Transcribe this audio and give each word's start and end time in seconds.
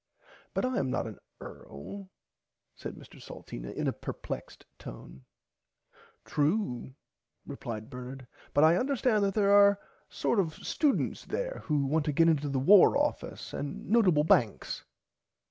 But 0.55 0.65
I 0.65 0.79
am 0.79 0.89
not 0.89 1.05
an 1.05 1.19
Earl 1.39 2.09
said 2.75 2.95
Mr 2.95 3.21
Salteena 3.21 3.69
in 3.71 3.87
a 3.87 3.93
purplexed 3.93 4.65
tone. 4.79 5.25
[Pg 5.91 5.95
44] 6.23 6.23
True 6.25 6.93
replied 7.45 7.89
Bernard 7.91 8.27
but 8.51 8.63
I 8.63 8.77
understand 8.77 9.23
there 9.25 9.51
are 9.53 9.79
sort 10.09 10.39
of 10.39 10.55
students 10.55 11.25
there 11.25 11.61
who 11.65 11.85
want 11.85 12.05
to 12.05 12.11
get 12.11 12.29
into 12.29 12.49
the 12.49 12.57
War 12.57 12.97
Office 12.97 13.53
and 13.53 13.91
notable 13.91 14.23
banks. 14.23 14.83